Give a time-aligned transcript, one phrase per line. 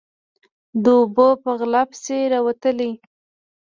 [0.83, 2.91] _د اوبو په غلا پسې راوتلی.